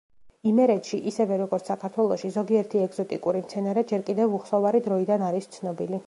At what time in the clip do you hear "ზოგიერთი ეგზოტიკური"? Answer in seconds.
2.37-3.43